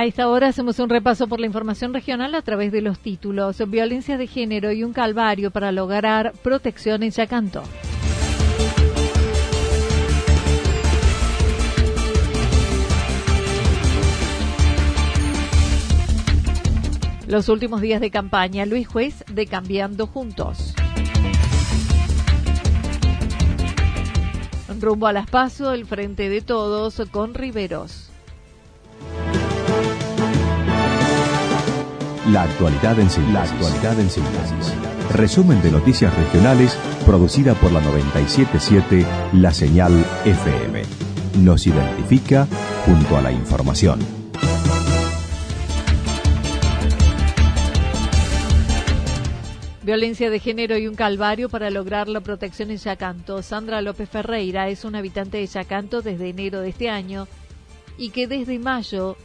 A 0.00 0.06
esta 0.06 0.30
hora 0.30 0.48
hacemos 0.48 0.78
un 0.78 0.88
repaso 0.88 1.28
por 1.28 1.40
la 1.40 1.46
información 1.46 1.92
regional 1.92 2.34
a 2.34 2.40
través 2.40 2.72
de 2.72 2.80
los 2.80 3.00
títulos 3.00 3.62
Violencia 3.68 4.16
de 4.16 4.26
género 4.26 4.72
y 4.72 4.82
un 4.82 4.94
calvario 4.94 5.50
para 5.50 5.72
lograr 5.72 6.32
protección 6.42 7.02
en 7.02 7.10
Yacanto. 7.10 7.62
Los 17.26 17.50
últimos 17.50 17.82
días 17.82 18.00
de 18.00 18.10
campaña, 18.10 18.64
Luis 18.64 18.88
Juez 18.88 19.22
de 19.30 19.44
Cambiando 19.44 20.06
Juntos. 20.06 20.74
Rumbo 24.80 25.08
a 25.08 25.12
las 25.12 25.28
Paso, 25.28 25.74
el 25.74 25.84
Frente 25.84 26.30
de 26.30 26.40
Todos 26.40 27.02
con 27.12 27.34
Riveros. 27.34 28.09
La 32.32 32.42
actualidad 32.42 32.96
en 33.00 33.10
síntesis. 33.10 34.74
Resumen 35.10 35.60
de 35.62 35.72
noticias 35.72 36.14
regionales 36.16 36.78
producida 37.04 37.54
por 37.54 37.72
la 37.72 37.80
977 37.80 39.04
La 39.32 39.52
Señal 39.52 40.04
FM. 40.24 40.82
Nos 41.40 41.66
identifica 41.66 42.46
junto 42.86 43.16
a 43.16 43.22
la 43.22 43.32
información. 43.32 43.98
Violencia 49.82 50.30
de 50.30 50.38
género 50.38 50.78
y 50.78 50.86
un 50.86 50.94
calvario 50.94 51.48
para 51.48 51.70
lograr 51.70 52.08
la 52.08 52.20
protección 52.20 52.70
en 52.70 52.76
Yacanto. 52.76 53.42
Sandra 53.42 53.82
López 53.82 54.08
Ferreira 54.08 54.68
es 54.68 54.84
una 54.84 54.98
habitante 54.98 55.38
de 55.38 55.46
Yacanto 55.48 56.00
desde 56.00 56.28
enero 56.28 56.60
de 56.60 56.68
este 56.68 56.90
año 56.90 57.26
y 57.98 58.10
que 58.10 58.28
desde 58.28 58.60
mayo 58.60 59.16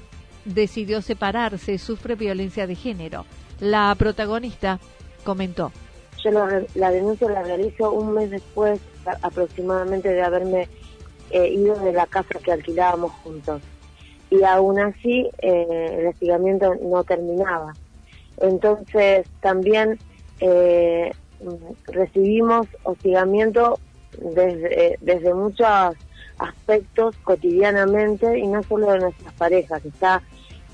decidió 0.46 1.02
separarse, 1.02 1.78
sufre 1.78 2.16
violencia 2.16 2.68
de 2.68 2.76
género. 2.76 3.26
La 3.60 3.94
protagonista 3.98 4.80
comentó. 5.24 5.72
Yo 6.24 6.32
la, 6.76 6.92
denuncia 6.92 7.30
la 7.30 7.44
realizo 7.44 7.92
un 7.92 8.14
mes 8.14 8.32
después 8.32 8.80
aproximadamente 9.22 10.10
de 10.10 10.22
haberme 10.22 10.68
eh, 11.30 11.50
ido 11.50 11.76
de 11.76 11.94
la 11.94 12.08
casa 12.08 12.40
que 12.44 12.52
alquilábamos 12.52 13.12
juntos. 13.24 13.62
Y 14.30 14.44
aún 14.44 14.80
así 14.80 15.30
eh, 15.40 15.98
el 16.00 16.08
hostigamiento 16.08 16.76
no 16.82 17.04
terminaba. 17.04 17.74
Entonces 18.38 19.28
también 19.40 20.00
eh, 20.40 21.12
recibimos 21.88 22.68
hostigamiento 22.84 23.80
desde, 24.20 24.98
desde 25.02 25.34
muchos 25.34 25.96
aspectos 26.38 27.16
cotidianamente 27.24 28.40
y 28.40 28.48
no 28.48 28.64
solo 28.64 28.92
de 28.92 29.00
nuestras 29.00 29.34
parejas, 29.36 29.86
está 29.86 30.22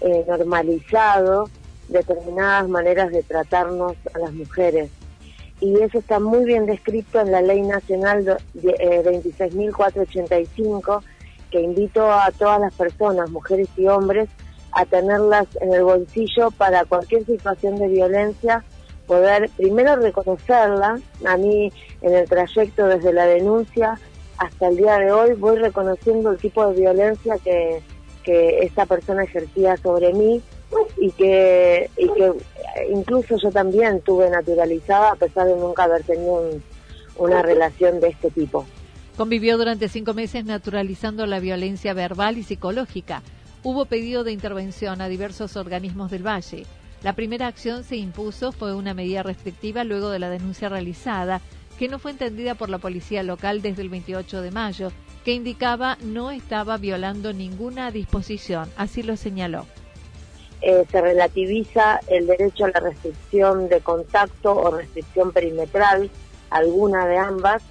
eh, 0.02 0.26
normalizado 0.28 1.50
determinadas 1.88 2.68
maneras 2.68 3.12
de 3.12 3.24
tratarnos 3.24 3.96
a 4.14 4.20
las 4.20 4.34
mujeres. 4.34 4.90
Y 5.60 5.80
eso 5.80 6.00
está 6.00 6.20
muy 6.20 6.46
bien 6.46 6.66
descrito 6.66 7.20
en 7.20 7.32
la 7.32 7.42
Ley 7.42 7.62
Nacional 7.62 8.40
26.485, 8.56 11.02
eh, 11.02 11.06
que 11.52 11.62
invito 11.62 12.12
a 12.12 12.32
todas 12.32 12.60
las 12.60 12.74
personas, 12.74 13.30
mujeres 13.30 13.68
y 13.78 13.86
hombres, 13.86 14.28
a 14.72 14.86
tenerlas 14.86 15.48
en 15.60 15.74
el 15.74 15.84
bolsillo 15.84 16.50
para 16.52 16.86
cualquier 16.86 17.26
situación 17.26 17.76
de 17.76 17.90
violencia, 17.90 18.64
poder 19.06 19.50
primero 19.56 19.98
reconocerla. 19.98 21.00
A 21.28 21.38
mí, 21.38 21.72
en 22.02 22.16
el 22.16 22.28
trayecto 22.28 22.88
desde 22.88 23.14
la 23.14 23.26
denuncia 23.26 24.00
hasta 24.38 24.70
el 24.70 24.78
día 24.78 24.98
de 24.98 25.12
hoy, 25.12 25.34
voy 25.34 25.58
reconociendo 25.58 26.32
el 26.32 26.38
tipo 26.38 26.66
de 26.68 26.80
violencia 26.80 27.38
que, 27.44 27.84
que 28.24 28.60
esta 28.60 28.86
persona 28.86 29.24
ejercía 29.24 29.78
sobre 29.78 30.14
mí 30.14 30.42
y 30.98 31.12
que, 31.12 31.90
y 31.98 32.08
que 32.10 32.32
incluso 32.92 33.38
yo 33.38 33.52
también 33.52 34.02
tuve 34.02 34.30
naturalizada 34.30 35.12
a 35.12 35.16
pesar 35.16 35.48
de 35.48 35.56
nunca 35.56 35.84
haber 35.84 36.04
tenido 36.04 36.44
una 37.18 37.42
relación 37.42 38.00
de 38.00 38.10
este 38.10 38.32
tipo. 38.32 38.66
Convivió 39.18 39.58
durante 39.58 39.90
cinco 39.90 40.14
meses 40.14 40.46
naturalizando 40.46 41.26
la 41.26 41.40
violencia 41.40 41.94
verbal 41.94 42.38
y 42.38 42.44
psicológica. 42.44 43.22
Hubo 43.64 43.86
pedido 43.86 44.24
de 44.24 44.32
intervención 44.32 45.02
a 45.02 45.10
diversos 45.10 45.56
organismos 45.58 46.10
del 46.10 46.26
Valle. 46.26 46.66
La 47.04 47.14
primera 47.14 47.48
acción 47.48 47.84
se 47.84 47.98
impuso 47.98 48.52
fue 48.52 48.74
una 48.74 48.94
medida 48.94 49.24
restrictiva 49.24 49.84
luego 49.84 50.10
de 50.10 50.20
la 50.20 50.30
denuncia 50.30 50.70
realizada, 50.70 51.42
que 51.78 51.88
no 51.88 52.00
fue 52.00 52.12
entendida 52.12 52.56
por 52.56 52.70
la 52.70 52.78
policía 52.78 53.24
local 53.24 53.62
desde 53.62 53.82
el 53.82 53.90
28 53.90 54.42
de 54.42 54.52
mayo 54.52 54.92
que 55.24 55.34
indicaba 55.34 55.98
no 56.02 56.32
estaba 56.32 56.78
violando 56.78 57.34
ninguna 57.34 57.92
disposición, 57.92 58.70
así 58.78 59.04
lo 59.04 59.18
señaló. 59.18 59.66
Eh, 60.62 60.86
se 60.92 61.02
relativiza 61.02 62.00
el 62.08 62.28
derecho 62.28 62.66
a 62.66 62.70
la 62.70 62.80
restricción 62.80 63.68
de 63.68 63.82
contacto 63.82 64.56
o 64.56 64.70
restricción 64.70 65.32
perimetral, 65.32 66.12
alguna 66.52 67.08
de 67.08 67.18
ambas, 67.18 67.64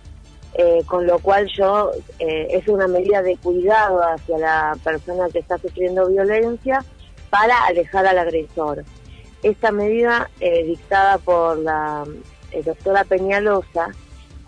eh, 0.54 0.82
con 0.86 1.06
lo 1.06 1.20
cual 1.20 1.48
yo 1.56 1.92
eh, 2.18 2.48
es 2.50 2.66
una 2.66 2.88
medida 2.88 3.22
de 3.22 3.36
cuidado 3.36 4.02
hacia 4.02 4.38
la 4.38 4.76
persona 4.82 5.28
que 5.32 5.38
está 5.38 5.58
sufriendo 5.58 6.08
violencia 6.08 6.84
para 7.30 7.64
alejar 7.66 8.06
al 8.06 8.18
agresor. 8.18 8.84
Esta 9.44 9.70
medida 9.70 10.28
dictada 10.66 11.16
por 11.18 11.58
la 11.58 12.04
doctora 12.64 13.04
Peñalosa 13.04 13.90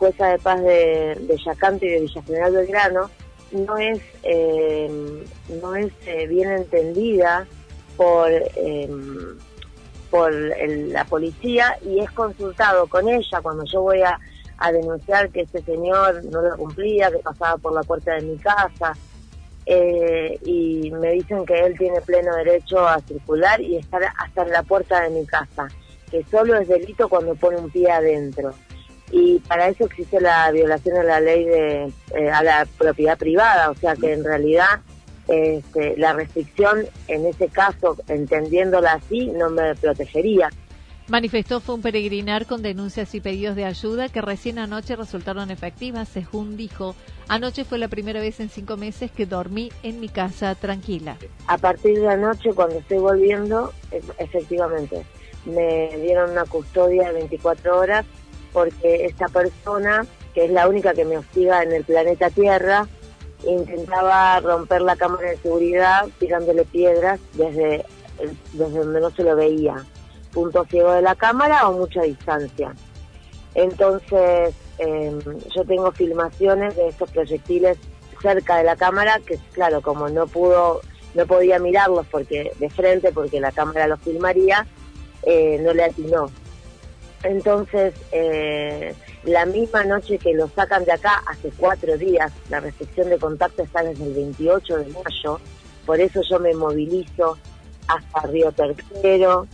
jueza 0.03 0.27
de 0.27 0.39
paz 0.41 0.61
de, 0.61 1.17
de 1.29 1.37
Yacanto 1.47 1.87
y 1.87 1.91
de 1.91 2.01
Villa 2.01 2.23
General 2.23 2.53
Belgrano, 2.53 3.11
no 3.53 3.79
es, 3.79 4.01
eh, 4.25 4.91
no 5.63 5.77
es 5.77 5.93
eh, 6.07 6.27
bien 6.27 6.51
entendida 6.51 7.47
por, 7.97 8.29
eh, 8.29 8.91
por 10.11 10.33
la 10.33 11.05
policía 11.05 11.79
y 11.87 12.01
es 12.01 12.11
consultado 12.11 12.89
con 12.89 13.09
ella 13.09 13.41
cuando 13.41 13.65
yo 13.65 13.83
voy 13.83 14.03
a, 14.03 14.19
a 14.59 14.73
denunciar 14.73 15.31
que 15.31 15.43
ese 15.43 15.63
señor 15.63 16.25
no 16.25 16.43
lo 16.43 16.57
cumplía, 16.57 17.13
que 17.13 17.19
pasaba 17.19 17.57
por 17.59 17.73
la 17.73 17.85
puerta 17.85 18.15
de 18.15 18.23
mi 18.23 18.39
casa. 18.39 18.97
y 19.65 20.91
me 21.01 21.13
dicen 21.13 21.47
que 21.47 21.61
él 21.61 21.79
tiene 21.79 22.01
pleno 22.01 22.35
derecho 22.35 22.89
a 22.89 22.99
circular 23.03 23.61
y 23.61 23.77
estar 23.77 24.03
hasta 24.19 24.43
en 24.43 24.51
la 24.51 24.65
puerta 24.65 25.01
de 25.03 25.11
mi 25.11 25.25
casa, 25.27 25.69
que 26.11 26.25
solo 26.25 26.59
es 26.59 26.67
delito 26.67 27.09
cuando 27.09 27.37
pone 27.37 27.59
un 27.59 27.71
pie 27.71 27.89
adentro 27.89 28.53
y 29.13 29.39
para 29.41 29.69
eso 29.69 29.85
existe 29.85 30.21
la 30.21 30.51
violación 30.51 30.97
a 30.97 31.05
la 31.05 31.21
ley 31.21 31.45
de 31.45 31.93
eh, 32.17 32.31
a 32.31 32.43
la 32.43 32.67
propiedad 32.79 33.19
privada, 33.19 33.71
o 33.71 33.75
sea 33.75 33.95
que 33.95 34.13
en 34.13 34.25
realidad 34.25 34.81
este, 35.29 35.97
la 35.99 36.15
restricción 36.15 36.87
en 37.09 37.27
ese 37.27 37.49
caso, 37.49 37.97
entendiéndola 38.09 38.95
así, 38.95 39.27
no 39.27 39.51
me 39.51 39.75
protegería. 39.77 40.51
Manifestó 41.09 41.61
fue 41.61 41.75
un 41.75 41.83
peregrinar 41.83 42.47
con 42.47 42.63
denuncias 42.63 43.15
y 43.15 43.21
pedidos 43.21 43.55
de 43.55 43.67
ayuda 43.67 44.09
que 44.09 44.23
recién 44.23 44.59
anoche 44.59 44.97
resultaron 44.97 45.51
efectivas, 45.51 46.09
según 46.09 46.57
dijo. 46.57 46.95
Anoche 47.29 47.65
fue 47.65 47.79
la 47.79 47.89
primera 47.89 48.21
vez 48.21 48.41
en 48.41 48.49
cinco 48.49 48.77
meses 48.77 49.11
que 49.11 49.27
dormí 49.27 49.71
en 49.83 50.01
mi 50.01 50.09
casa 50.09 50.55
tranquila. 50.55 51.17
A 51.49 51.59
partir 51.59 52.01
de 52.01 52.09
anoche, 52.09 52.55
cuando 52.55 52.79
estoy 52.79 52.99
volviendo, 52.99 53.73
efectivamente, 54.19 55.05
me 55.45 55.91
dieron 55.99 56.31
una 56.31 56.45
custodia 56.45 57.09
de 57.09 57.15
24 57.15 57.79
horas 57.79 58.07
porque 58.53 59.07
esta 59.07 59.29
persona, 59.29 60.07
que 60.35 60.45
es 60.47 60.51
la 60.51 60.69
única 60.69 60.95
que 60.95 61.05
me 61.05 61.19
hostiga 61.19 61.63
en 61.63 61.73
el 61.73 61.85
planeta 61.85 62.31
Tierra, 62.31 62.87
intentaba 63.45 64.41
romper 64.41 64.83
la 64.83 64.97
cámara 64.97 65.31
de 65.31 65.37
seguridad 65.39 66.07
tirándole 66.19 66.65
piedras 66.65 67.21
desde, 67.35 67.85
desde 68.53 68.79
donde 68.79 69.01
no 69.01 69.11
se 69.11 69.25
lo 69.25 69.35
veía, 69.35 69.85
punto 70.33 70.65
ciego 70.65 70.93
de 70.93 71.03
la 71.03 71.15
cámara 71.15 71.69
o 71.69 71.73
mucha 71.73 72.03
distancia. 72.03 72.75
Entonces, 73.55 74.55
em, 74.79 75.21
yo 75.55 75.65
tengo 75.65 75.93
filmaciones 75.93 76.77
de 76.77 76.89
estos 76.89 77.11
proyectiles 77.11 77.79
cerca 78.21 78.57
de 78.57 78.65
la 78.65 78.77
cámara, 78.77 79.21
que 79.27 79.39
claro, 79.53 79.83
como 79.83 80.09
no 80.09 80.27
pudo, 80.27 80.81
no 81.15 81.27
podía 81.27 81.59
mirarlos 81.59 82.07
porque 82.11 82.53
de 82.59 82.71
frente, 82.71 83.13
porque 83.13 83.41
la 83.41 83.53
cámara 83.53 83.89
los 83.89 84.01
filmaría, 84.01 84.67
eh, 85.25 85.59
no 85.61 85.75
le 85.75 85.85
atinó. 85.85 86.31
Entonces, 87.25 87.95
eh, 88.11 88.95
la 89.25 89.47
misma 89.47 89.85
noche 89.85 90.19
que 90.19 90.35
lo 90.35 90.49
sacan 90.49 90.85
de 90.85 90.93
acá, 90.93 91.23
hace 91.27 91.51
cuatro 91.57 91.97
días, 91.97 92.33
la 92.51 92.61
restricción 92.61 93.11
de 93.11 93.19
contacto 93.19 93.63
está 93.63 93.83
desde 93.83 94.05
el 94.05 94.15
28 94.15 94.79
de 94.79 94.87
mayo, 94.87 95.41
por 95.87 96.01
eso 96.01 96.21
yo 96.29 96.41
me 96.41 96.55
movilizo 96.55 97.39
hasta 97.87 98.27
Río 98.27 98.53
Tercero, 98.53 99.47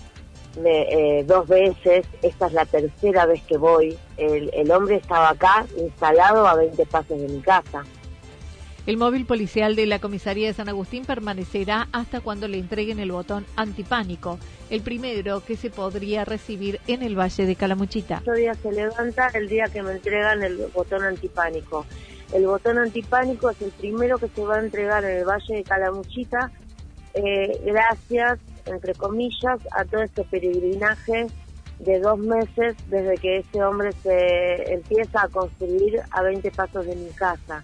eh, 0.65 1.25
dos 1.27 1.47
veces, 1.47 2.07
esta 2.23 2.47
es 2.47 2.53
la 2.53 2.65
tercera 2.65 3.27
vez 3.27 3.43
que 3.43 3.59
voy, 3.59 3.97
el, 4.17 4.51
el 4.55 4.71
hombre 4.71 4.97
estaba 4.97 5.31
acá 5.31 5.67
instalado 5.77 6.47
a 6.47 6.55
20 6.55 6.87
pasos 6.87 7.21
de 7.21 7.29
mi 7.29 7.41
casa. 7.41 7.85
El 8.89 8.97
móvil 8.97 9.27
policial 9.27 9.77
de 9.77 9.85
la 9.85 9.99
comisaría 9.99 10.47
de 10.47 10.55
San 10.55 10.71
Agustín 10.71 11.05
permanecerá 11.05 11.89
hasta 11.93 12.23
cuando 12.23 12.49
le 12.49 12.57
entreguen 12.57 12.99
el 12.99 13.13
botón 13.13 13.45
antipánico, 13.55 14.39
el 14.71 14.81
primero 14.81 15.45
que 15.45 15.57
se 15.57 15.69
podría 15.69 16.25
recibir 16.25 16.81
en 16.87 17.03
el 17.03 17.15
Valle 17.15 17.45
de 17.45 17.55
Calamuchita. 17.55 18.23
Este 18.25 18.35
día 18.37 18.55
se 18.55 18.73
levanta 18.73 19.29
el 19.35 19.47
día 19.47 19.67
que 19.67 19.83
me 19.83 19.93
entregan 19.93 20.43
el 20.43 20.57
botón 20.73 21.05
antipánico. 21.05 21.85
El 22.33 22.47
botón 22.47 22.79
antipánico 22.79 23.51
es 23.51 23.61
el 23.61 23.73
primero 23.73 24.17
que 24.17 24.29
se 24.29 24.43
va 24.43 24.57
a 24.57 24.61
entregar 24.61 25.05
en 25.05 25.19
el 25.19 25.25
Valle 25.27 25.57
de 25.57 25.65
Calamuchita, 25.65 26.51
eh, 27.13 27.61
gracias, 27.67 28.39
entre 28.65 28.95
comillas, 28.95 29.61
a 29.71 29.85
todo 29.85 30.01
este 30.01 30.25
peregrinaje 30.25 31.27
de 31.79 32.01
dos 32.01 32.19
meses 32.19 32.75
desde 32.89 33.17
que 33.19 33.37
este 33.37 33.63
hombre 33.63 33.93
se 34.03 34.73
empieza 34.73 35.25
a 35.25 35.29
construir 35.29 36.01
a 36.11 36.23
20 36.23 36.51
pasos 36.53 36.87
de 36.87 36.97
mi 36.97 37.11
casa. 37.11 37.63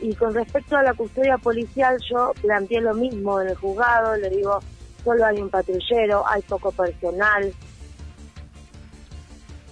Y 0.00 0.14
con 0.14 0.34
respecto 0.34 0.76
a 0.76 0.82
la 0.82 0.94
custodia 0.94 1.38
policial, 1.38 1.98
yo 2.10 2.32
planteé 2.40 2.80
lo 2.80 2.94
mismo 2.94 3.40
en 3.40 3.48
el 3.48 3.56
juzgado, 3.56 4.16
le 4.16 4.30
digo, 4.30 4.60
solo 5.02 5.24
hay 5.24 5.40
un 5.40 5.50
patrullero, 5.50 6.26
hay 6.26 6.42
poco 6.42 6.70
personal. 6.70 7.52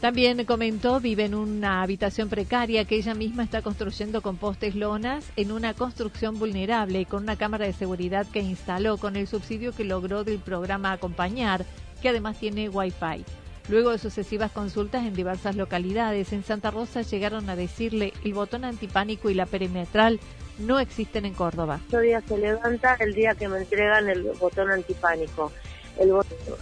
También 0.00 0.44
comentó, 0.44 1.00
vive 1.00 1.24
en 1.24 1.34
una 1.34 1.82
habitación 1.82 2.28
precaria 2.28 2.84
que 2.84 2.96
ella 2.96 3.14
misma 3.14 3.42
está 3.42 3.62
construyendo 3.62 4.20
con 4.20 4.36
postes 4.36 4.74
lonas 4.74 5.32
en 5.36 5.52
una 5.52 5.72
construcción 5.74 6.38
vulnerable 6.38 7.06
con 7.06 7.22
una 7.22 7.36
cámara 7.36 7.64
de 7.64 7.72
seguridad 7.72 8.26
que 8.30 8.40
instaló 8.40 8.98
con 8.98 9.16
el 9.16 9.26
subsidio 9.26 9.74
que 9.74 9.84
logró 9.84 10.22
del 10.22 10.38
programa 10.38 10.92
Acompañar, 10.92 11.64
que 12.02 12.10
además 12.10 12.38
tiene 12.38 12.68
Wi-Fi. 12.68 13.24
Luego 13.68 13.90
de 13.90 13.98
sucesivas 13.98 14.52
consultas 14.52 15.04
en 15.04 15.14
diversas 15.14 15.56
localidades, 15.56 16.32
en 16.32 16.44
Santa 16.44 16.70
Rosa 16.70 17.02
llegaron 17.02 17.50
a 17.50 17.56
decirle 17.56 18.12
el 18.24 18.32
botón 18.32 18.64
antipánico 18.64 19.28
y 19.28 19.34
la 19.34 19.46
perimetral 19.46 20.20
no 20.58 20.78
existen 20.78 21.24
en 21.24 21.34
Córdoba. 21.34 21.80
Este 21.86 22.00
día 22.00 22.20
se 22.20 22.38
levanta 22.38 22.94
el 23.00 23.12
día 23.12 23.34
que 23.34 23.48
me 23.48 23.58
entregan 23.58 24.08
el 24.08 24.22
botón 24.38 24.70
antipánico. 24.70 25.50
El 25.98 26.12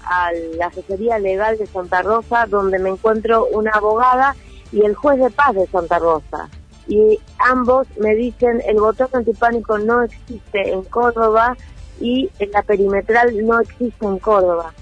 a 0.05 0.31
la 0.57 0.67
asesoría 0.67 1.19
legal 1.19 1.59
de 1.59 1.67
Santa 1.67 2.01
Rosa, 2.01 2.47
donde 2.47 2.79
me 2.79 2.91
encuentro 2.91 3.47
una 3.47 3.73
abogada 3.73 4.35
y 4.73 4.83
el 4.83 4.95
juez 4.95 5.19
de 5.19 5.29
paz 5.31 5.55
de 5.55 5.67
Santa 5.67 5.99
Rosa. 5.99 6.49
Y 6.89 7.21
ambos 7.39 7.87
me 7.99 8.15
dicen 8.15 8.63
el 8.67 8.77
botón 8.77 9.09
antipánico 9.13 9.77
no 9.77 10.05
existe 10.05 10.73
en 10.73 10.83
Córdoba 10.85 11.57
y 12.01 12.31
la 12.53 12.63
perimetral 12.63 13.45
no 13.45 13.61
existe 13.61 14.07
en 14.07 14.19
Córdoba 14.19 14.73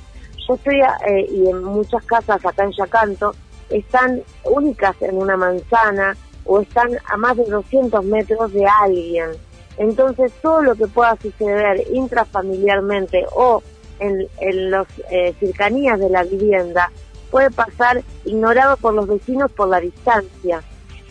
yo 0.47 0.55
estoy, 0.55 0.81
eh, 0.81 1.27
y 1.31 1.49
en 1.49 1.63
muchas 1.63 2.05
casas 2.05 2.45
acá 2.45 2.65
en 2.65 2.73
Yacanto, 2.73 3.35
están 3.71 4.23
únicas 4.45 5.01
en 5.03 5.17
una 5.17 5.37
manzana 5.37 6.17
o 6.45 6.61
están 6.61 6.91
a 7.09 7.17
más 7.17 7.37
de 7.37 7.45
200 7.45 8.05
metros 8.05 8.53
de 8.53 8.67
alguien. 8.67 9.31
Entonces, 9.79 10.33
todo 10.43 10.63
lo 10.63 10.75
que 10.75 10.87
pueda 10.87 11.17
suceder 11.21 11.83
intrafamiliarmente 11.93 13.25
o 13.35 13.63
en, 13.99 14.27
en 14.41 14.71
las 14.71 14.87
eh, 15.11 15.35
cercanías 15.41 15.99
de 15.99 16.11
la 16.11 16.25
vivienda 16.25 16.91
puede 17.31 17.51
pasar 17.51 18.03
ignorado 18.25 18.77
por 18.77 18.93
los 18.95 19.07
vecinos 19.07 19.51
por 19.53 19.69
la 19.69 19.81
distancia. 19.81 20.63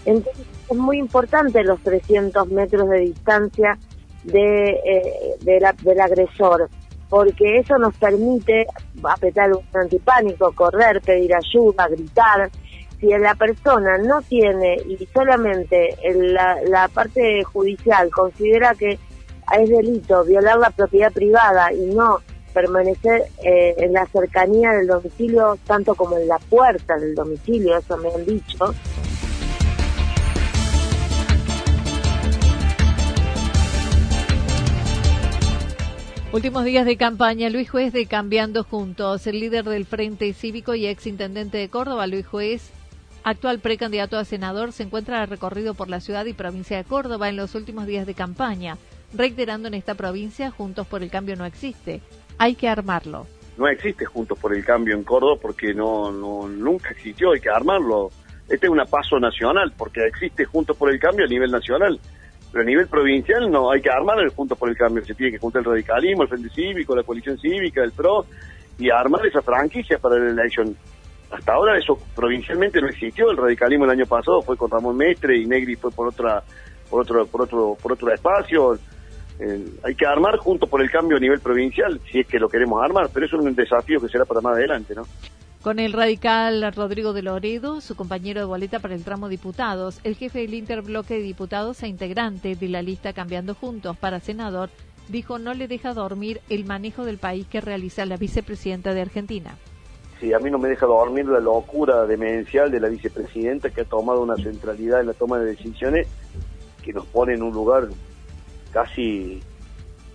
Entonces, 0.05 0.45
es 0.69 0.77
muy 0.77 0.99
importante 0.99 1.63
los 1.63 1.81
300 1.81 2.47
metros 2.49 2.89
de 2.89 2.99
distancia 2.99 3.77
de, 4.23 4.69
eh, 4.85 5.35
del 5.41 5.99
agresor 5.99 6.69
porque 7.11 7.57
eso 7.57 7.77
nos 7.77 7.93
permite 7.97 8.65
apretar 9.03 9.51
un 9.51 9.65
antipánico, 9.73 10.53
correr, 10.53 11.01
pedir 11.01 11.35
ayuda, 11.35 11.89
gritar. 11.89 12.49
Si 13.01 13.07
la 13.07 13.35
persona 13.35 13.97
no 13.97 14.21
tiene 14.21 14.77
y 14.87 15.05
solamente 15.13 15.97
la, 16.15 16.87
parte 16.87 17.43
judicial 17.43 18.09
considera 18.11 18.73
que 18.75 18.91
es 18.91 19.69
delito 19.69 20.23
violar 20.23 20.57
la 20.57 20.69
propiedad 20.69 21.11
privada 21.11 21.73
y 21.73 21.93
no 21.93 22.19
permanecer 22.53 23.23
eh, 23.43 23.75
en 23.77 23.91
la 23.91 24.05
cercanía 24.05 24.71
del 24.71 24.87
domicilio 24.87 25.57
tanto 25.67 25.95
como 25.95 26.17
en 26.17 26.29
la 26.29 26.37
puerta 26.37 26.95
del 26.95 27.13
domicilio, 27.13 27.77
eso 27.77 27.97
me 27.97 28.09
han 28.09 28.25
dicho, 28.25 28.73
Últimos 36.33 36.63
días 36.63 36.85
de 36.85 36.95
campaña, 36.95 37.49
Luis 37.49 37.69
Juez 37.69 37.91
de 37.91 38.05
Cambiando 38.05 38.63
Juntos, 38.63 39.27
el 39.27 39.41
líder 39.41 39.65
del 39.65 39.83
Frente 39.83 40.31
Cívico 40.31 40.75
y 40.75 40.87
ex 40.87 41.05
intendente 41.05 41.57
de 41.57 41.67
Córdoba, 41.67 42.07
Luis 42.07 42.25
Juez, 42.25 42.71
actual 43.25 43.59
precandidato 43.59 44.17
a 44.17 44.23
senador, 44.23 44.71
se 44.71 44.83
encuentra 44.83 45.25
recorrido 45.25 45.73
por 45.73 45.89
la 45.89 45.99
ciudad 45.99 46.25
y 46.25 46.31
provincia 46.31 46.77
de 46.77 46.85
Córdoba 46.85 47.27
en 47.27 47.35
los 47.35 47.53
últimos 47.53 47.85
días 47.85 48.07
de 48.07 48.13
campaña, 48.13 48.77
reiterando 49.13 49.67
en 49.67 49.73
esta 49.73 49.95
provincia, 49.95 50.51
Juntos 50.51 50.87
por 50.87 51.03
el 51.03 51.11
Cambio 51.11 51.35
no 51.35 51.43
existe, 51.43 51.99
hay 52.37 52.55
que 52.55 52.69
armarlo. 52.69 53.27
No 53.57 53.67
existe 53.67 54.05
Juntos 54.05 54.39
por 54.39 54.55
el 54.55 54.63
Cambio 54.63 54.95
en 54.95 55.03
Córdoba 55.03 55.35
porque 55.41 55.73
no, 55.73 56.13
no 56.13 56.47
nunca 56.47 56.91
existió, 56.91 57.33
hay 57.33 57.41
que 57.41 57.49
armarlo. 57.49 58.09
Este 58.47 58.67
es 58.67 58.71
un 58.71 58.81
paso 58.89 59.19
nacional 59.19 59.73
porque 59.77 60.07
existe 60.07 60.45
Juntos 60.45 60.77
por 60.77 60.93
el 60.93 60.99
Cambio 60.99 61.25
a 61.25 61.29
nivel 61.29 61.51
nacional 61.51 61.99
pero 62.51 62.63
a 62.63 62.65
nivel 62.65 62.87
provincial 62.87 63.49
no 63.49 63.71
hay 63.71 63.81
que 63.81 63.89
armar 63.89 64.19
el 64.19 64.29
Juntos 64.29 64.57
por 64.57 64.69
el 64.69 64.75
Cambio, 64.75 65.03
se 65.05 65.13
tiene 65.13 65.31
que 65.31 65.39
juntar 65.39 65.61
el 65.61 65.71
radicalismo, 65.71 66.23
el 66.23 66.29
Frente 66.29 66.49
Cívico, 66.49 66.95
la 66.95 67.03
coalición 67.03 67.37
cívica, 67.37 67.83
el 67.83 67.91
PRO, 67.91 68.25
y 68.77 68.89
armar 68.89 69.25
esa 69.25 69.41
franquicia 69.41 69.97
para 69.99 70.17
la 70.17 70.31
elección. 70.31 70.75
Hasta 71.31 71.53
ahora 71.53 71.77
eso 71.77 71.97
provincialmente 72.13 72.81
no 72.81 72.87
existió, 72.87 73.31
el 73.31 73.37
radicalismo 73.37 73.85
el 73.85 73.91
año 73.91 74.05
pasado 74.05 74.41
fue 74.41 74.57
con 74.57 74.69
Ramón 74.69 74.97
Mestre 74.97 75.37
y 75.37 75.45
Negri 75.45 75.75
fue 75.75 75.91
por 75.91 76.09
otra 76.09 76.43
por 76.89 77.01
otro 77.03 77.25
por 77.25 77.43
otro 77.43 77.77
por 77.81 77.93
otro 77.93 78.13
espacio. 78.13 78.77
Hay 79.83 79.95
que 79.95 80.05
armar 80.05 80.37
Juntos 80.37 80.69
por 80.69 80.81
el 80.81 80.91
Cambio 80.91 81.17
a 81.17 81.19
nivel 81.19 81.39
provincial, 81.39 81.99
si 82.11 82.19
es 82.19 82.27
que 82.27 82.37
lo 82.37 82.49
queremos 82.49 82.83
armar, 82.83 83.09
pero 83.13 83.25
eso 83.25 83.37
es 83.37 83.45
un 83.45 83.55
desafío 83.55 83.99
que 83.99 84.09
será 84.09 84.25
para 84.25 84.41
más 84.41 84.55
adelante, 84.55 84.93
¿no? 84.93 85.03
Con 85.61 85.77
el 85.77 85.93
radical 85.93 86.73
Rodrigo 86.73 87.13
de 87.13 87.21
Loredo, 87.21 87.81
su 87.81 87.95
compañero 87.95 88.39
de 88.39 88.47
boleta 88.47 88.79
para 88.79 88.95
el 88.95 89.03
tramo 89.03 89.29
diputados, 89.29 89.99
el 90.03 90.15
jefe 90.15 90.39
del 90.39 90.55
interbloque 90.55 91.13
de 91.13 91.21
diputados 91.21 91.83
e 91.83 91.87
integrante 91.87 92.55
de 92.55 92.67
la 92.67 92.81
lista 92.81 93.13
Cambiando 93.13 93.53
Juntos 93.53 93.95
para 93.95 94.19
senador, 94.19 94.71
dijo 95.07 95.37
no 95.37 95.53
le 95.53 95.67
deja 95.67 95.93
dormir 95.93 96.41
el 96.49 96.65
manejo 96.65 97.05
del 97.05 97.19
país 97.19 97.45
que 97.45 97.61
realiza 97.61 98.07
la 98.07 98.17
vicepresidenta 98.17 98.95
de 98.95 99.01
Argentina. 99.01 99.55
Sí, 100.19 100.33
a 100.33 100.39
mí 100.39 100.49
no 100.49 100.57
me 100.57 100.67
deja 100.67 100.87
dormir 100.87 101.27
la 101.27 101.39
locura 101.39 102.07
demencial 102.07 102.71
de 102.71 102.79
la 102.79 102.89
vicepresidenta 102.89 103.69
que 103.69 103.81
ha 103.81 103.85
tomado 103.85 104.23
una 104.23 104.37
centralidad 104.37 105.01
en 105.01 105.07
la 105.07 105.13
toma 105.13 105.37
de 105.37 105.45
decisiones 105.45 106.07
que 106.83 106.91
nos 106.91 107.05
pone 107.05 107.35
en 107.35 107.43
un 107.43 107.53
lugar 107.53 107.87
casi 108.71 109.39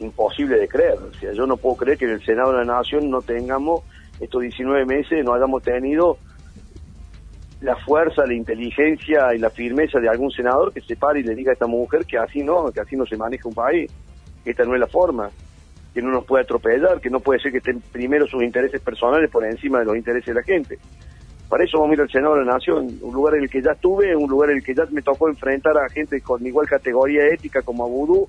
imposible 0.01 0.59
de 0.59 0.67
creer. 0.67 0.99
O 0.99 1.15
sea, 1.21 1.33
yo 1.33 1.47
no 1.47 1.57
puedo 1.57 1.77
creer 1.77 1.99
que 1.99 2.07
en 2.07 2.13
el 2.13 2.25
Senado 2.25 2.51
de 2.51 2.59
la 2.59 2.65
Nación 2.65 3.11
no 3.11 3.23
tengamos 3.23 3.83
estos 4.21 4.41
19 4.41 4.87
meses 4.87 5.25
no 5.25 5.35
hayamos 5.35 5.63
tenido 5.63 6.19
la 7.61 7.77
fuerza, 7.77 8.27
la 8.27 8.35
inteligencia 8.35 9.35
y 9.35 9.39
la 9.39 9.51
firmeza 9.51 9.99
de 9.99 10.09
algún 10.09 10.31
senador 10.31 10.73
que 10.73 10.81
se 10.81 10.97
pare 10.97 11.21
y 11.21 11.23
le 11.23 11.35
diga 11.35 11.51
a 11.51 11.55
esta 11.55 11.67
mujer 11.67 12.05
que 12.05 12.19
así 12.19 12.43
no, 12.43 12.71
que 12.71 12.81
así 12.81 12.97
no 12.97 13.07
se 13.07 13.17
maneja 13.17 13.49
un 13.49 13.55
país, 13.55 13.91
que 14.45 14.51
esta 14.51 14.65
no 14.65 14.75
es 14.75 14.81
la 14.81 14.87
forma, 14.87 15.31
que 15.95 16.03
no 16.03 16.11
nos 16.11 16.25
puede 16.25 16.45
atropellar, 16.45 17.01
que 17.01 17.11
no 17.11 17.21
puede 17.21 17.41
ser 17.41 17.53
que 17.53 17.59
estén 17.59 17.81
primero 17.81 18.27
sus 18.27 18.43
intereses 18.43 18.81
personales 18.81 19.31
por 19.31 19.45
encima 19.45 19.79
de 19.79 19.87
los 19.87 19.97
intereses 19.97 20.27
de 20.27 20.35
la 20.35 20.43
gente. 20.43 20.79
Para 21.49 21.65
eso 21.65 21.79
vamos 21.79 21.93
a 21.93 21.95
ir 21.95 22.01
al 22.03 22.11
Senado 22.11 22.35
de 22.35 22.45
la 22.45 22.53
Nación, 22.55 22.99
un 23.01 23.15
lugar 23.15 23.37
en 23.37 23.45
el 23.45 23.51
que 23.51 23.63
ya 23.63 23.73
estuve, 23.73 24.15
un 24.15 24.29
lugar 24.29 24.51
en 24.51 24.57
el 24.57 24.65
que 24.65 24.75
ya 24.75 24.85
me 24.91 25.01
tocó 25.01 25.29
enfrentar 25.29 25.79
a 25.79 25.89
gente 25.89 26.21
con 26.21 26.45
igual 26.45 26.67
categoría 26.67 27.27
ética 27.29 27.63
como 27.63 27.85
a 27.85 27.89
Vudú, 27.89 28.29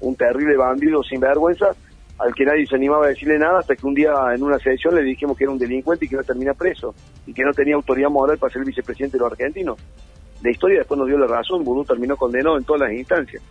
un 0.00 0.14
terrible 0.14 0.56
bandido 0.56 1.02
sin 1.02 1.20
vergüenza, 1.20 1.74
al 2.20 2.34
que 2.34 2.44
nadie 2.44 2.66
se 2.66 2.76
animaba 2.76 3.06
a 3.06 3.08
decirle 3.08 3.38
nada 3.38 3.60
hasta 3.60 3.74
que 3.74 3.86
un 3.86 3.94
día 3.94 4.12
en 4.34 4.42
una 4.42 4.58
sesión 4.58 4.94
le 4.94 5.02
dijimos 5.02 5.36
que 5.38 5.44
era 5.44 5.52
un 5.52 5.58
delincuente 5.58 6.04
y 6.04 6.08
que 6.08 6.16
iba 6.16 6.22
a 6.22 6.26
terminar 6.26 6.54
preso 6.54 6.94
y 7.26 7.32
que 7.32 7.42
no 7.42 7.52
tenía 7.52 7.76
autoridad 7.76 8.10
moral 8.10 8.36
para 8.36 8.52
ser 8.52 8.62
vicepresidente 8.64 9.16
de 9.16 9.22
los 9.22 9.32
argentinos. 9.32 9.78
La 10.42 10.50
historia 10.50 10.78
después 10.78 10.98
nos 10.98 11.08
dio 11.08 11.16
la 11.16 11.26
razón, 11.26 11.64
Vudú 11.64 11.84
terminó 11.84 12.16
condenado 12.16 12.58
en 12.58 12.64
todas 12.64 12.82
las 12.82 12.92
instancias. 12.92 13.42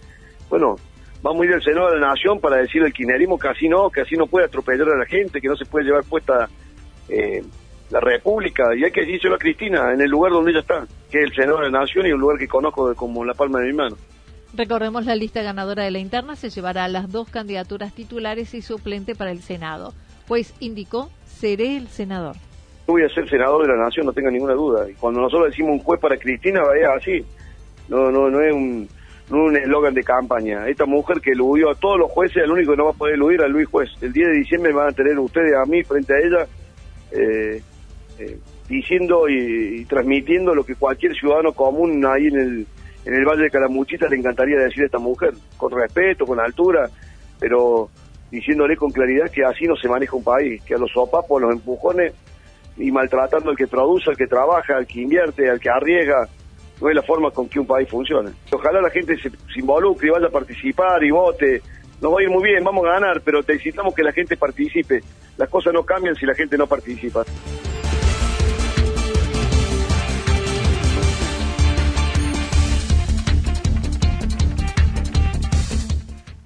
Bueno, 0.49 0.75
vamos 1.23 1.41
a 1.41 1.45
ir 1.45 1.53
al 1.53 1.63
Senado 1.63 1.91
de 1.91 1.99
la 1.99 2.09
Nación 2.09 2.39
para 2.39 2.57
decir 2.57 2.83
el 2.83 2.93
kirchnerismo 2.93 3.39
que 3.39 3.47
así 3.47 3.67
no, 3.67 3.89
que 3.89 4.01
así 4.01 4.15
no 4.15 4.27
puede 4.27 4.45
atropellar 4.45 4.89
a 4.89 4.97
la 4.97 5.05
gente, 5.05 5.41
que 5.41 5.47
no 5.47 5.55
se 5.55 5.65
puede 5.65 5.85
llevar 5.85 6.03
puesta 6.03 6.47
eh, 7.09 7.41
la 7.89 7.99
República. 7.99 8.75
Y 8.75 8.83
hay 8.83 8.91
que 8.91 9.01
decírselo 9.01 9.35
a 9.35 9.39
Cristina 9.39 9.93
en 9.93 10.01
el 10.01 10.09
lugar 10.09 10.31
donde 10.31 10.51
ella 10.51 10.61
está, 10.61 10.85
que 11.09 11.19
es 11.19 11.25
el 11.25 11.33
Senado 11.33 11.57
de 11.57 11.71
la 11.71 11.79
Nación 11.79 12.05
y 12.05 12.11
un 12.11 12.19
lugar 12.19 12.37
que 12.37 12.47
conozco 12.47 12.93
como 12.93 13.25
la 13.25 13.33
palma 13.33 13.59
de 13.61 13.67
mi 13.67 13.73
mano. 13.73 13.95
Recordemos 14.53 15.05
la 15.05 15.15
lista 15.15 15.43
ganadora 15.43 15.83
de 15.83 15.91
la 15.91 15.99
interna 15.99 16.35
se 16.35 16.49
llevará 16.49 16.85
a 16.85 16.87
las 16.87 17.11
dos 17.11 17.29
candidaturas 17.29 17.93
titulares 17.93 18.53
y 18.53 18.61
suplente 18.61 19.15
para 19.15 19.31
el 19.31 19.41
Senado, 19.41 19.93
pues 20.27 20.53
indicó 20.59 21.09
seré 21.25 21.77
el 21.77 21.87
senador. 21.87 22.35
Yo 22.87 22.93
voy 22.93 23.03
a 23.03 23.09
ser 23.09 23.29
senador 23.29 23.61
de 23.61 23.73
la 23.73 23.83
nación, 23.83 24.07
no 24.07 24.13
tenga 24.13 24.31
ninguna 24.31 24.53
duda. 24.53 24.89
Y 24.89 24.93
cuando 24.95 25.21
nosotros 25.21 25.51
decimos 25.51 25.73
un 25.73 25.79
juez 25.79 26.01
para 26.01 26.17
Cristina, 26.17 26.61
es 26.75 26.87
así. 26.87 27.25
No, 27.87 28.11
no, 28.11 28.29
no 28.29 28.41
es 28.41 28.53
un 28.53 28.89
un 29.31 29.55
eslogan 29.55 29.93
de 29.93 30.03
campaña. 30.03 30.67
Esta 30.67 30.85
mujer 30.85 31.21
que 31.21 31.31
eludió 31.31 31.69
a 31.69 31.75
todos 31.75 31.99
los 31.99 32.11
jueces, 32.11 32.43
el 32.43 32.51
único 32.51 32.71
que 32.71 32.77
no 32.77 32.85
va 32.85 32.91
a 32.91 32.93
poder 32.93 33.15
eludir 33.15 33.41
a 33.41 33.47
Luis 33.47 33.67
Juez. 33.67 33.89
El 34.01 34.11
10 34.11 34.27
de 34.27 34.33
diciembre 34.33 34.73
van 34.73 34.89
a 34.89 34.91
tener 34.91 35.17
ustedes 35.19 35.53
a 35.55 35.65
mí 35.65 35.83
frente 35.83 36.13
a 36.13 36.17
ella 36.17 36.47
eh, 37.11 37.61
eh, 38.19 38.37
diciendo 38.67 39.29
y, 39.29 39.85
transmitiendo 39.85 40.55
lo 40.55 40.63
que 40.63 40.75
cualquier 40.75 41.13
ciudadano 41.15 41.53
común 41.53 42.03
ahí 42.05 42.27
en 42.27 42.39
el, 42.39 42.67
en 43.09 43.15
el 43.15 43.25
Valle 43.25 43.43
de 43.43 43.49
Calamuchita 43.49 44.07
le 44.07 44.17
encantaría 44.17 44.59
decir 44.59 44.83
a 44.83 44.85
esta 44.85 44.99
mujer, 44.99 45.33
con 45.57 45.71
respeto, 45.71 46.27
con 46.27 46.39
altura, 46.39 46.87
pero 47.39 47.89
diciéndole 48.29 48.77
con 48.77 48.91
claridad 48.91 49.31
que 49.31 49.43
así 49.43 49.65
no 49.65 49.75
se 49.75 49.89
maneja 49.89 50.15
un 50.15 50.23
país, 50.23 50.61
que 50.63 50.75
a 50.75 50.77
los 50.77 50.91
sopapos, 50.91 51.41
los 51.41 51.51
empujones 51.51 52.13
y 52.77 52.91
maltratando 52.91 53.49
al 53.49 53.57
que 53.57 53.65
produce, 53.65 54.11
al 54.11 54.15
que 54.15 54.27
trabaja, 54.27 54.77
al 54.77 54.85
que 54.85 55.01
invierte, 55.01 55.49
al 55.49 55.59
que 55.59 55.71
arriesga, 55.71 56.29
no 56.79 56.87
es 56.87 56.95
la 56.95 57.01
forma 57.01 57.31
con 57.31 57.49
que 57.49 57.59
un 57.59 57.65
país 57.65 57.89
funciona. 57.89 58.31
Ojalá 58.51 58.79
la 58.79 58.91
gente 58.91 59.17
se, 59.17 59.31
involucre 59.55 60.09
y 60.09 60.11
vaya 60.11 60.27
a 60.27 60.31
participar 60.31 61.03
y 61.03 61.09
vote. 61.09 61.63
Nos 61.99 62.13
va 62.13 62.19
a 62.19 62.23
ir 62.23 62.29
muy 62.29 62.43
bien, 62.43 62.63
vamos 62.63 62.85
a 62.85 62.91
ganar, 62.91 63.21
pero 63.25 63.39
necesitamos 63.39 63.95
que 63.95 64.03
la 64.03 64.11
gente 64.11 64.37
participe. 64.37 65.01
Las 65.35 65.49
cosas 65.49 65.73
no 65.73 65.83
cambian 65.83 66.13
si 66.13 66.27
la 66.27 66.35
gente 66.35 66.59
no 66.59 66.67
participa. 66.67 67.25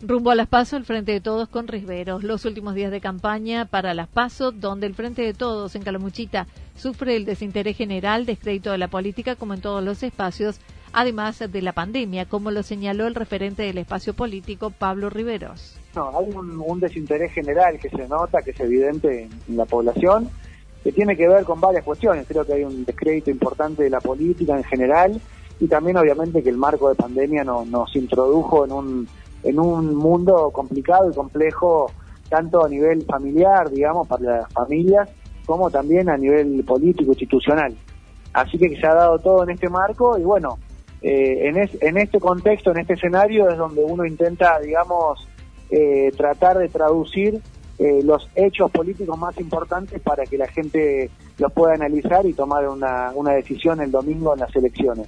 Rumbo 0.05 0.31
a 0.31 0.35
las 0.35 0.49
PASO, 0.49 0.75
el 0.75 0.83
Frente 0.83 1.13
de 1.13 1.21
Todos 1.21 1.47
con 1.47 1.65
Risveros. 1.65 2.25
Los 2.25 2.43
últimos 2.43 2.75
días 2.75 2.91
de 2.91 2.99
campaña 2.99 3.63
para 3.63 3.93
las 3.93 4.09
PASO, 4.09 4.51
donde 4.51 4.85
el 4.85 4.95
Frente 4.95 5.21
de 5.21 5.33
Todos 5.33 5.75
en 5.75 5.83
Calamuchita 5.83 6.45
sufre 6.75 7.15
el 7.15 7.23
desinterés 7.23 7.77
general, 7.77 8.25
descrédito 8.25 8.73
de 8.73 8.79
la 8.79 8.89
política, 8.89 9.37
como 9.37 9.53
en 9.53 9.61
todos 9.61 9.81
los 9.81 10.03
espacios, 10.03 10.59
además 10.91 11.39
de 11.39 11.61
la 11.61 11.71
pandemia, 11.71 12.25
como 12.25 12.51
lo 12.51 12.63
señaló 12.63 13.07
el 13.07 13.15
referente 13.15 13.63
del 13.63 13.77
espacio 13.77 14.13
político, 14.13 14.71
Pablo 14.71 15.09
Riveros. 15.09 15.77
No, 15.95 16.09
hay 16.19 16.25
un, 16.35 16.79
desinterés 16.81 17.31
general 17.31 17.79
que 17.79 17.89
se 17.89 18.05
nota, 18.09 18.41
que 18.41 18.51
es 18.51 18.59
evidente 18.59 19.29
en 19.47 19.55
la 19.55 19.63
población, 19.63 20.29
que 20.83 20.91
tiene 20.91 21.15
que 21.15 21.29
ver 21.29 21.45
con 21.45 21.61
varias 21.61 21.85
cuestiones. 21.85 22.27
Creo 22.27 22.45
que 22.45 22.55
hay 22.55 22.65
un 22.65 22.83
descrédito 22.83 23.31
importante 23.31 23.83
de 23.83 23.89
la 23.89 24.01
política 24.01 24.57
en 24.57 24.65
general 24.65 25.21
y 25.61 25.67
también 25.67 25.95
obviamente 25.95 26.43
que 26.43 26.49
el 26.49 26.57
marco 26.57 26.89
de 26.89 26.95
pandemia 26.95 27.45
no, 27.45 27.63
nos 27.63 27.95
introdujo 27.95 28.65
en 28.65 28.71
un 28.73 29.07
en 29.43 29.59
un 29.59 29.95
mundo 29.95 30.51
complicado 30.51 31.09
y 31.09 31.13
complejo, 31.13 31.91
tanto 32.29 32.65
a 32.65 32.69
nivel 32.69 33.03
familiar, 33.05 33.69
digamos, 33.69 34.07
para 34.07 34.39
las 34.39 34.53
familias, 34.53 35.09
como 35.45 35.69
también 35.69 36.09
a 36.09 36.17
nivel 36.17 36.63
político, 36.63 37.11
institucional. 37.11 37.75
Así 38.33 38.57
que 38.57 38.75
se 38.79 38.87
ha 38.87 38.95
dado 38.95 39.19
todo 39.19 39.43
en 39.43 39.51
este 39.51 39.69
marco 39.69 40.17
y 40.17 40.23
bueno, 40.23 40.57
eh, 41.01 41.49
en, 41.49 41.57
es, 41.57 41.77
en 41.81 41.97
este 41.97 42.19
contexto, 42.19 42.71
en 42.71 42.79
este 42.79 42.93
escenario 42.93 43.49
es 43.49 43.57
donde 43.57 43.83
uno 43.83 44.05
intenta, 44.05 44.59
digamos, 44.59 45.27
eh, 45.69 46.11
tratar 46.15 46.57
de 46.57 46.69
traducir 46.69 47.41
eh, 47.77 48.01
los 48.03 48.29
hechos 48.35 48.71
políticos 48.71 49.17
más 49.17 49.37
importantes 49.39 49.99
para 50.01 50.23
que 50.25 50.37
la 50.37 50.47
gente 50.47 51.09
los 51.37 51.51
pueda 51.51 51.73
analizar 51.73 52.25
y 52.25 52.33
tomar 52.33 52.67
una, 52.69 53.11
una 53.15 53.33
decisión 53.33 53.81
el 53.81 53.91
domingo 53.91 54.33
en 54.33 54.39
las 54.39 54.55
elecciones. 54.55 55.07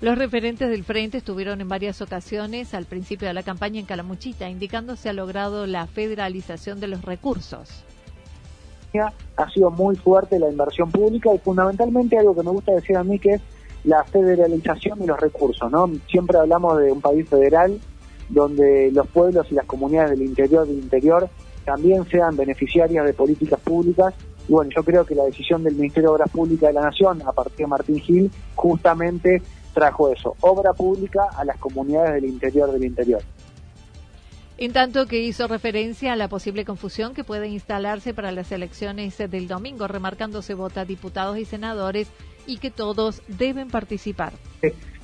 Los 0.00 0.18
referentes 0.18 0.68
del 0.68 0.84
frente 0.84 1.18
estuvieron 1.18 1.60
en 1.60 1.68
varias 1.68 2.02
ocasiones 2.02 2.74
al 2.74 2.84
principio 2.84 3.28
de 3.28 3.34
la 3.34 3.42
campaña 3.42 3.80
en 3.80 3.86
Calamuchita, 3.86 4.50
indicando 4.50 4.96
se 4.96 5.08
ha 5.08 5.12
logrado 5.12 5.66
la 5.66 5.86
federalización 5.86 6.80
de 6.80 6.88
los 6.88 7.02
recursos. 7.02 7.84
Ha 9.36 9.50
sido 9.50 9.70
muy 9.72 9.96
fuerte 9.96 10.38
la 10.38 10.48
inversión 10.48 10.90
pública 10.90 11.34
y 11.34 11.38
fundamentalmente 11.38 12.16
algo 12.16 12.34
que 12.34 12.44
me 12.44 12.50
gusta 12.50 12.72
decir 12.72 12.96
a 12.96 13.02
mí 13.02 13.18
que 13.18 13.34
es 13.34 13.40
la 13.82 14.04
federalización 14.04 15.00
de 15.00 15.06
los 15.08 15.18
recursos, 15.18 15.70
¿no? 15.70 15.90
Siempre 16.08 16.38
hablamos 16.38 16.78
de 16.78 16.92
un 16.92 17.00
país 17.00 17.28
federal 17.28 17.80
donde 18.28 18.90
los 18.92 19.06
pueblos 19.08 19.46
y 19.50 19.54
las 19.54 19.66
comunidades 19.66 20.10
del 20.10 20.22
interior 20.22 20.66
del 20.66 20.78
interior 20.78 21.28
también 21.64 22.06
sean 22.08 22.36
beneficiarias 22.36 23.04
de 23.04 23.12
políticas 23.12 23.58
públicas 23.60 24.14
y 24.48 24.52
bueno, 24.52 24.70
yo 24.74 24.84
creo 24.84 25.04
que 25.04 25.14
la 25.14 25.24
decisión 25.24 25.64
del 25.64 25.74
Ministerio 25.74 26.10
de 26.10 26.14
Obras 26.14 26.30
Públicas 26.30 26.68
de 26.68 26.74
la 26.74 26.82
Nación, 26.82 27.22
a 27.22 27.32
partir 27.32 27.58
de 27.58 27.66
Martín 27.66 27.98
Gil, 27.98 28.30
justamente 28.54 29.42
trajo 29.74 30.10
eso, 30.10 30.34
obra 30.40 30.72
pública 30.72 31.24
a 31.36 31.44
las 31.44 31.58
comunidades 31.58 32.14
del 32.14 32.26
interior 32.26 32.72
del 32.72 32.84
interior. 32.84 33.22
En 34.56 34.72
tanto 34.72 35.06
que 35.06 35.20
hizo 35.20 35.48
referencia 35.48 36.12
a 36.12 36.16
la 36.16 36.28
posible 36.28 36.64
confusión 36.64 37.12
que 37.12 37.24
puede 37.24 37.48
instalarse 37.48 38.14
para 38.14 38.30
las 38.30 38.52
elecciones 38.52 39.18
del 39.18 39.48
domingo, 39.48 39.88
remarcando 39.88 40.42
se 40.42 40.54
vota 40.54 40.84
diputados 40.84 41.38
y 41.38 41.44
senadores 41.44 42.08
y 42.46 42.58
que 42.58 42.70
todos 42.70 43.22
deben 43.26 43.68
participar. 43.68 44.32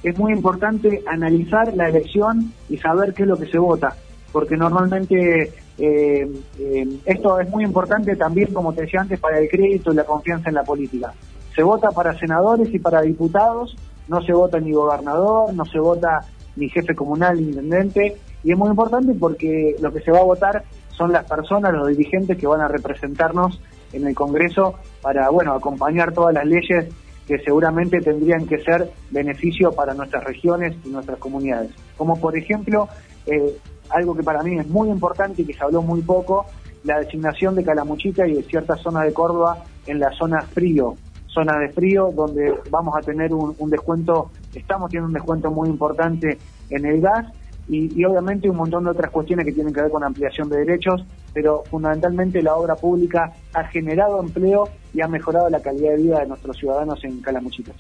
Es 0.03 0.19
muy 0.19 0.33
importante 0.33 1.03
analizar 1.07 1.75
la 1.77 1.89
elección 1.89 2.53
y 2.69 2.79
saber 2.79 3.13
qué 3.13 3.23
es 3.23 3.29
lo 3.29 3.37
que 3.37 3.51
se 3.51 3.59
vota, 3.59 3.97
porque 4.33 4.57
normalmente 4.57 5.53
eh, 5.79 6.31
eh, 6.59 6.89
esto 7.05 7.41
es 7.41 7.49
muy 7.51 7.65
importante 7.65 8.15
también, 8.15 8.55
como 8.55 8.73
te 8.73 8.83
decía 8.83 9.01
antes, 9.01 9.19
para 9.19 9.41
el 9.41 9.49
crédito 9.49 9.93
y 9.93 9.97
la 9.97 10.05
confianza 10.05 10.49
en 10.49 10.55
la 10.55 10.63
política. 10.63 11.13
Se 11.57 11.65
vota 11.65 11.91
para 11.91 12.17
senadores 12.19 12.73
y 12.73 12.79
para 12.79 13.03
diputados 13.03 13.77
no 14.09 14.23
se 14.23 14.33
vota 14.33 14.59
ni 14.59 14.73
gobernador, 14.73 15.53
no 15.55 15.65
se 15.65 15.79
vota 15.79 16.21
ni 16.57 16.69
jefe 16.69 16.95
comunal 16.95 17.37
ni 17.37 17.49
intendente, 17.49 18.17
y 18.43 18.53
es 18.53 18.59
muy 18.59 18.71
importante 18.71 19.15
porque 19.15 19.77
lo 19.81 19.93
que 19.93 20.01
se 20.01 20.11
va 20.11 20.21
a 20.21 20.25
votar 20.25 20.65
son 20.91 21.13
las 21.13 21.25
personas, 21.25 21.73
los 21.73 21.89
dirigentes 21.89 22.37
que 22.37 22.47
van 22.47 22.61
a 22.61 22.69
representarnos 22.69 23.61
en 23.93 24.07
el 24.07 24.15
Congreso 24.15 24.75
para, 25.03 25.31
bueno, 25.31 25.53
acompañar 25.53 26.13
todas 26.13 26.35
las 26.35 26.45
leyes 26.47 26.87
que 27.27 27.39
seguramente 27.39 28.01
tendrían 28.01 28.47
que 28.47 28.59
ser 28.59 28.91
beneficio 29.11 29.73
para 29.73 29.95
nuestras 29.95 30.25
regiones 30.25 30.75
y 30.85 30.89
nuestras 30.89 31.19
comunidades. 31.19 31.71
Como 31.97 32.19
por 32.21 32.37
ejemplo, 32.37 32.89
eh, 33.27 33.57
algo 33.89 34.17
que 34.17 34.23
para 34.23 34.43
mí 34.43 34.59
es 34.59 34.69
muy 34.69 34.89
importante 34.89 35.43
y 35.43 35.45
que 35.45 35.55
se 35.55 35.63
habló 35.63 35.83
muy 35.83 36.03
poco, 36.03 36.47
la 36.85 36.99
designación 36.99 37.55
de 37.55 37.65
Calamuchita 37.65 38.27
y 38.27 38.35
de 38.35 38.43
ciertas 38.43 38.81
zonas 38.81 39.05
de 39.05 39.13
Córdoba 39.13 39.65
en 39.87 40.01
la 40.01 40.11
zona 40.13 40.43
frío, 40.43 40.97
zona 41.33 41.59
de 41.59 41.69
frío, 41.71 42.11
donde 42.15 42.55
vamos 42.71 42.95
a 42.97 43.01
tener 43.01 43.33
un, 43.33 43.71
descuento, 43.71 44.31
estamos 44.55 44.91
teniendo 44.91 45.09
un 45.09 45.15
descuento 45.15 45.51
muy 45.51 45.69
importante 45.69 46.39
en 46.71 46.87
el 46.87 47.01
gas 47.01 47.27
y, 47.69 48.05
obviamente 48.05 48.51
un 48.51 48.57
montón 48.57 48.85
de 48.85 48.91
otras 48.91 49.11
cuestiones 49.13 49.47
que 49.47 49.53
tienen 49.53 49.73
que 49.73 49.81
ver 49.81 49.91
con 49.91 50.03
ampliación 50.03 50.49
de 50.49 50.59
derechos, 50.59 51.05
pero 51.33 51.63
fundamentalmente 51.71 52.43
la 52.43 52.57
obra 52.57 52.75
pública 52.75 53.33
ha 53.55 53.65
generado 53.65 54.21
empleo 54.21 54.69
y 54.93 55.01
ha 55.01 55.09
mejorado 55.09 55.49
la 55.49 55.61
calidad 55.61 55.93
de 55.93 56.03
vida 56.03 56.21
de 56.21 56.27
nuestros 56.27 56.57
ciudadanos 56.57 57.03
en 57.05 57.21
Calamuchita. 57.21 57.73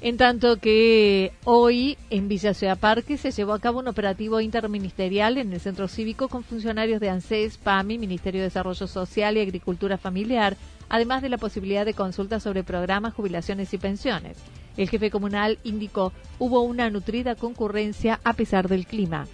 En 0.00 0.16
tanto 0.16 0.56
que 0.56 1.30
hoy 1.44 1.96
en 2.10 2.26
Villa 2.26 2.54
Ciudad 2.54 2.76
Parque 2.76 3.16
se 3.16 3.30
llevó 3.30 3.52
a 3.52 3.60
cabo 3.60 3.78
un 3.78 3.86
operativo 3.86 4.40
interministerial 4.40 5.38
en 5.38 5.52
el 5.52 5.60
centro 5.60 5.86
cívico 5.86 6.26
con 6.26 6.42
funcionarios 6.42 7.00
de 7.00 7.08
ANSES, 7.08 7.58
PAMI, 7.58 7.98
Ministerio 7.98 8.40
de 8.40 8.48
Desarrollo 8.48 8.88
Social 8.88 9.36
y 9.36 9.40
Agricultura 9.40 9.98
Familiar, 9.98 10.56
además 10.88 11.22
de 11.22 11.28
la 11.28 11.38
posibilidad 11.38 11.84
de 11.84 11.94
consulta 11.94 12.40
sobre 12.40 12.64
programas, 12.64 13.14
jubilaciones 13.14 13.72
y 13.74 13.78
pensiones. 13.78 14.36
El 14.76 14.88
jefe 14.88 15.10
comunal 15.10 15.58
indicó 15.64 16.12
hubo 16.38 16.62
una 16.62 16.90
nutrida 16.90 17.34
concurrencia 17.34 18.20
a 18.24 18.32
pesar 18.32 18.68
del 18.68 18.86
clima. 18.86 19.26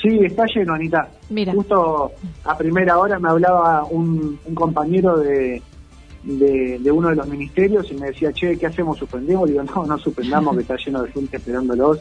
Sí, 0.00 0.18
está 0.22 0.44
lleno, 0.46 0.74
Anita. 0.74 1.08
Mira. 1.30 1.52
Justo 1.52 2.12
a 2.44 2.58
primera 2.58 2.98
hora 2.98 3.18
me 3.18 3.28
hablaba 3.28 3.84
un, 3.84 4.38
un 4.44 4.54
compañero 4.54 5.18
de, 5.18 5.62
de, 6.22 6.78
de, 6.78 6.90
uno 6.90 7.08
de 7.08 7.16
los 7.16 7.26
ministerios 7.26 7.90
y 7.90 7.94
me 7.94 8.08
decía, 8.08 8.32
che, 8.32 8.58
¿qué 8.58 8.66
hacemos? 8.66 8.98
¿Suspendemos? 8.98 9.48
Digo, 9.48 9.62
no, 9.62 9.86
no 9.86 9.98
suspendamos, 9.98 10.56
que 10.56 10.62
está 10.62 10.76
lleno 10.76 11.02
de 11.02 11.12
gente 11.12 11.36
esperándolos. 11.36 12.00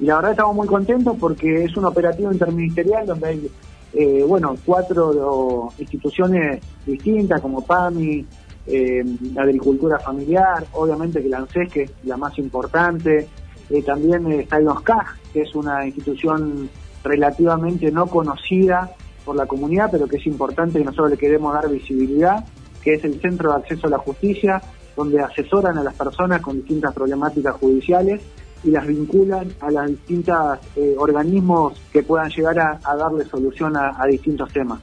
Y 0.00 0.06
la 0.06 0.16
verdad 0.16 0.30
estamos 0.32 0.56
muy 0.56 0.66
contentos 0.66 1.16
porque 1.20 1.64
es 1.64 1.76
un 1.76 1.84
operativo 1.84 2.32
interministerial 2.32 3.06
donde 3.06 3.26
hay 3.26 3.50
eh, 3.96 4.24
bueno, 4.26 4.56
cuatro 4.64 5.72
instituciones 5.78 6.60
distintas 6.84 7.40
como 7.40 7.64
PAMI, 7.64 8.26
eh, 8.66 9.04
Agricultura 9.36 10.00
Familiar, 10.00 10.66
obviamente 10.72 11.22
que 11.22 11.28
la 11.28 11.38
ANSES, 11.38 11.72
que 11.72 11.82
es 11.82 11.92
la 12.02 12.16
más 12.16 12.36
importante, 12.38 13.28
eh, 13.70 13.82
también 13.82 14.30
está 14.32 14.56
el 14.56 14.64
NOSCAG, 14.64 15.16
que 15.32 15.42
es 15.42 15.54
una 15.54 15.86
institución 15.86 16.68
relativamente 17.04 17.92
no 17.92 18.06
conocida 18.06 18.90
por 19.24 19.36
la 19.36 19.46
comunidad, 19.46 19.90
pero 19.92 20.08
que 20.08 20.16
es 20.16 20.26
importante 20.26 20.80
y 20.80 20.84
nosotros 20.84 21.10
le 21.10 21.16
queremos 21.16 21.54
dar 21.54 21.70
visibilidad, 21.70 22.44
que 22.82 22.94
es 22.94 23.04
el 23.04 23.20
Centro 23.20 23.50
de 23.50 23.58
Acceso 23.58 23.86
a 23.86 23.90
la 23.90 23.98
Justicia, 23.98 24.60
donde 24.96 25.20
asesoran 25.20 25.78
a 25.78 25.84
las 25.84 25.94
personas 25.94 26.40
con 26.40 26.56
distintas 26.56 26.92
problemáticas 26.92 27.54
judiciales 27.56 28.22
y 28.64 28.70
las 28.70 28.86
vinculan 28.86 29.52
a 29.60 29.70
los 29.70 29.88
distintos 29.88 30.58
eh, 30.76 30.94
organismos 30.98 31.74
que 31.92 32.02
puedan 32.02 32.30
llegar 32.30 32.58
a, 32.58 32.96
darle 32.96 33.24
solución 33.24 33.74
a 33.76 34.06
distintos 34.06 34.52
temas. 34.52 34.80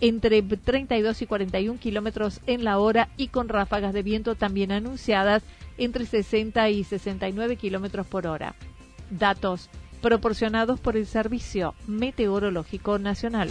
entre 0.00 0.42
32 0.42 1.22
y 1.22 1.26
41 1.26 1.80
kilómetros 1.80 2.40
en 2.46 2.64
la 2.64 2.78
hora 2.78 3.08
y 3.16 3.28
con 3.28 3.48
ráfagas 3.48 3.94
de 3.94 4.02
viento 4.02 4.34
también 4.34 4.70
anunciadas 4.70 5.42
entre 5.78 6.04
60 6.04 6.68
y 6.70 6.84
69 6.84 7.56
kilómetros 7.56 8.06
por 8.06 8.26
hora. 8.26 8.54
Datos 9.10 9.70
proporcionados 10.02 10.80
por 10.80 10.96
el 10.96 11.06
Servicio 11.06 11.74
Meteorológico 11.86 12.98
Nacional. 12.98 13.50